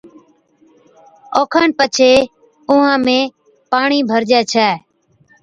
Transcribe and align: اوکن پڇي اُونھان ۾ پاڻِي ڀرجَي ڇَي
اوکن 1.37 1.69
پڇي 1.77 2.11
اُونھان 2.69 2.99
۾ 3.05 3.19
پاڻِي 3.71 3.99
ڀرجَي 4.09 4.41
ڇَي 4.51 4.69